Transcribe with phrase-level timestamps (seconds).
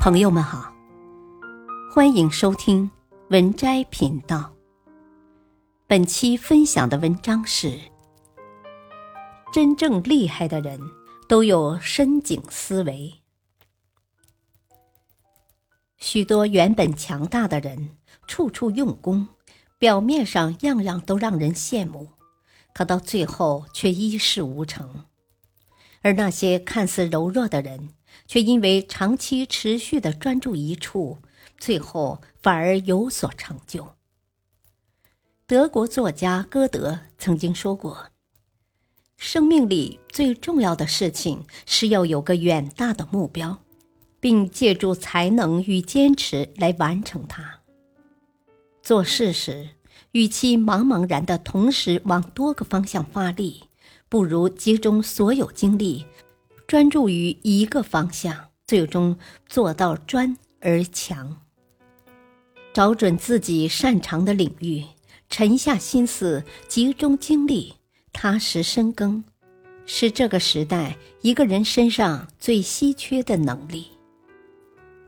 [0.00, 0.72] 朋友们好，
[1.92, 2.90] 欢迎收听
[3.28, 4.50] 文摘频道。
[5.86, 7.78] 本期分享的文章是：
[9.52, 10.80] 真正厉害的人
[11.28, 13.12] 都有深井思维。
[15.98, 19.28] 许多原本强大的人，处处用功，
[19.78, 22.08] 表面上样样都让人羡慕，
[22.72, 25.04] 可到最后却一事无成。
[26.00, 27.90] 而那些看似柔弱的人，
[28.26, 31.18] 却因为长期持续的专注一处，
[31.58, 33.94] 最后反而有所成就。
[35.46, 38.08] 德国作家歌德曾经说过
[39.18, 43.62] ：“生命里最重要的事情是要有个远大的目标，
[44.20, 47.60] 并借助才能与坚持来完成它。
[48.82, 49.70] 做事时，
[50.12, 53.64] 与其茫茫然的同时往多个方向发力。”
[54.10, 56.04] 不如集中所有精力，
[56.70, 61.36] 专注于一个方向，最终做到专而强。
[62.72, 64.84] 找准自己擅长的领域，
[65.28, 67.74] 沉下心思，集中精力，
[68.12, 69.24] 踏实深耕，
[69.84, 73.88] 是这个时代一个人身上最稀缺的能力。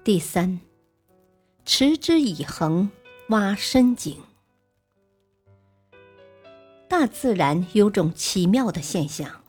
[0.03, 0.59] 第三，
[1.65, 2.91] 持之以恒，
[3.29, 4.17] 挖深井。
[6.89, 9.42] 大自然有种奇妙的现象：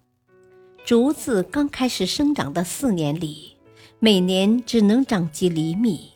[0.86, 3.56] 竹子刚开始生长的四年里，
[4.00, 6.12] 每年只能长几厘米；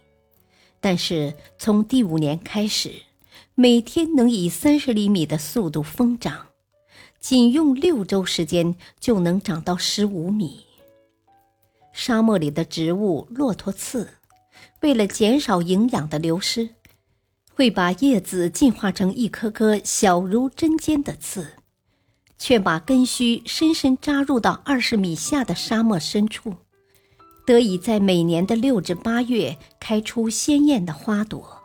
[0.81, 2.91] 但是从第五年开始，
[3.55, 6.47] 每天能以三十厘米的速度疯长，
[7.21, 10.65] 仅用六周时间就能长到十五米。
[11.93, 14.09] 沙漠里的植物骆驼刺，
[14.81, 16.71] 为了减少营养的流失。
[17.55, 21.53] 会把叶子进化成一颗颗小如针尖的刺，
[22.37, 26.55] 却把根须深深扎入到二十米下的沙漠深处，
[27.45, 31.61] 得以在每年的六至八月开出鲜艳的花朵。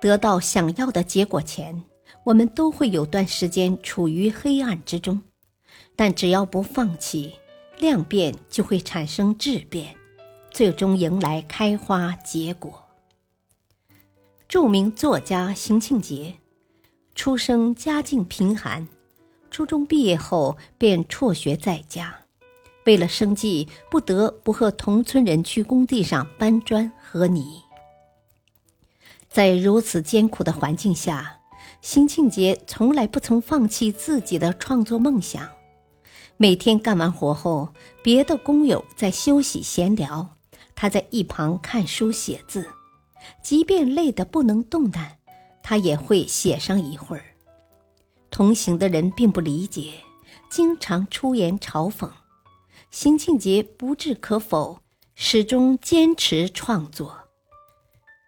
[0.00, 1.84] 得到想要的结果前，
[2.24, 5.22] 我们都会有段时间处于黑暗之中，
[5.96, 7.34] 但只要不放弃，
[7.78, 9.94] 量变就会产生质变，
[10.50, 12.84] 最终迎来开花结果。
[14.46, 16.34] 著名作家邢庆杰，
[17.14, 18.86] 出生家境贫寒，
[19.54, 22.12] 初中毕业后便辍学在家，
[22.86, 27.62] 为了生计，不得不和同村人去工地上搬砖和泥。
[29.28, 31.38] 在如此艰苦的环境下，
[31.80, 35.48] 邢庆杰从来不曾放弃自己的创作梦想。
[36.36, 37.68] 每天干完活后，
[38.02, 40.30] 别的工友在休息闲聊，
[40.74, 42.68] 他在一旁看书写字。
[43.40, 45.18] 即便累得不能动弹，
[45.62, 47.33] 他也会写上一会儿。
[48.34, 49.92] 同行的人并不理解，
[50.50, 52.10] 经常出言嘲讽。
[52.90, 54.80] 邢庆杰不置可否，
[55.14, 57.28] 始终坚持创作。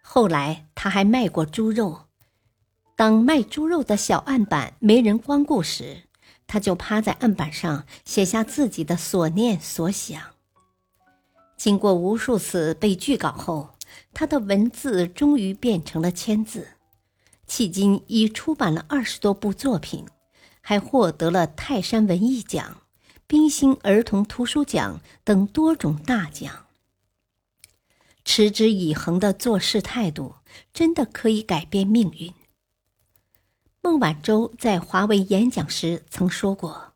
[0.01, 2.03] 后来他还卖过猪肉。
[2.95, 6.03] 当卖猪肉的小案板没人光顾时，
[6.47, 10.21] 他就趴在案板上写下自己的所念所想。
[11.57, 13.71] 经过无数次被拒稿后。
[14.13, 16.67] 他的文字终于变成了签字，
[17.47, 20.05] 迄今已出版了二十多部作品，
[20.61, 22.81] 还获得了泰山文艺奖、
[23.25, 26.65] 冰心儿童图书奖等多种大奖。
[28.25, 30.35] 持之以恒的做事态度，
[30.73, 32.33] 真的可以改变命运。
[33.81, 36.93] 孟晚舟在华为演讲时曾说过：“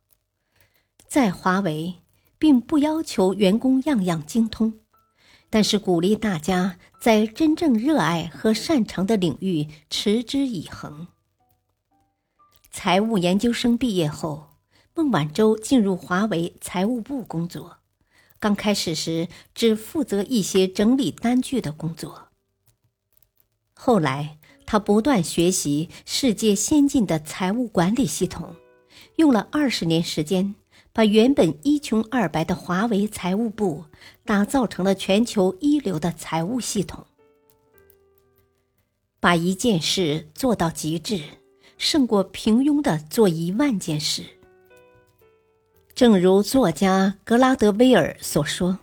[1.07, 1.95] 在华为，
[2.37, 4.73] 并不要求员工样样精通。”
[5.51, 11.07] 但是鼓励大家在真正热爱和擅长的领域持之以恒。
[12.71, 14.51] 财务研究生毕业后，
[14.95, 17.79] 孟晚舟进入华为财务部工作。
[18.39, 22.29] 刚开始时，只负责一些整理单据的工作。
[23.73, 28.55] 后来，他不断学习世界先进的财务管理系统，
[29.17, 30.55] 用了二十年时间。
[30.93, 33.85] 把原本一穷二白的华为财务部
[34.25, 37.05] 打造成了全球一流的财务系统。
[39.19, 41.21] 把一件事做到极致，
[41.77, 44.23] 胜过平庸的做一万件事。
[45.93, 48.79] 正如作家格拉德威尔所说：“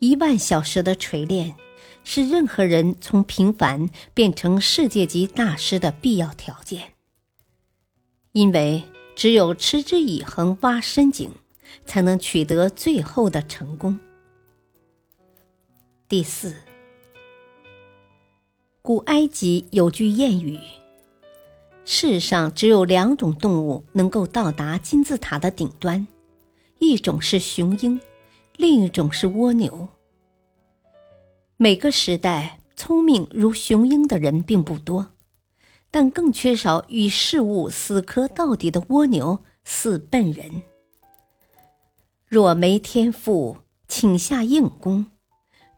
[0.00, 1.54] 一万小时的锤炼，
[2.02, 6.94] 是任何人从平凡变成世界级大师的必要条件。”
[8.32, 8.82] 因为。
[9.14, 11.30] 只有持之以恒挖深井，
[11.84, 13.98] 才能取得最后的成功。
[16.08, 16.54] 第四，
[18.82, 20.58] 古埃及有句谚语
[21.84, 26.06] ：“世上只有两种动物能够到达金字塔的顶端，
[26.78, 28.00] 一种是雄鹰，
[28.56, 29.88] 另一种是蜗牛。”
[31.56, 35.12] 每个时代聪明如雄鹰的人并不多，
[35.92, 40.62] 但更缺少与事物死磕到底的蜗牛似笨人。
[42.26, 45.04] 若没天赋，请下硬功；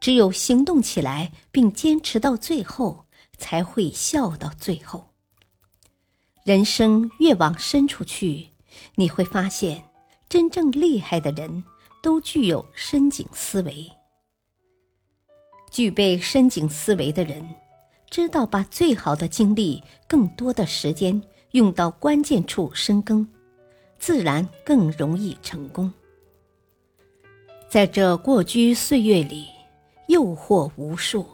[0.00, 3.06] 只有行动起来并坚持到最后，
[3.37, 5.11] 才会笑到最后。
[6.44, 8.50] 人生越往深处去，
[8.94, 9.84] 你会发现，
[10.28, 11.64] 真正厉害的人
[12.02, 13.90] 都具有深井思维。
[15.72, 17.56] 具备深井思维的人，
[18.14, 21.20] 知道把最好的精力、更多的时间
[21.50, 23.26] 用到关键处深耕，
[23.99, 25.93] 自然更容易成功。
[27.69, 29.49] 在这过居岁月里，
[30.06, 31.26] 诱惑无数。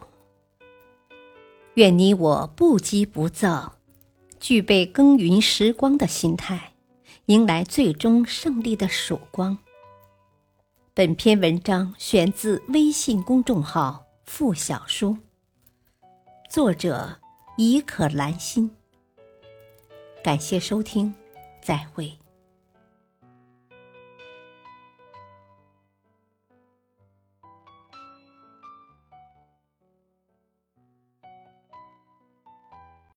[1.74, 3.74] 愿你我不急不躁，
[4.38, 6.72] 具备耕耘时光的心态，
[7.26, 9.58] 迎来最终胜利的曙光。
[10.94, 14.06] 本篇文章选自微信公众号。
[14.24, 15.18] 付小书，
[16.50, 17.16] 作者：
[17.56, 18.68] 伊可兰心。
[20.20, 21.14] 感谢收听，
[21.62, 22.19] 再会。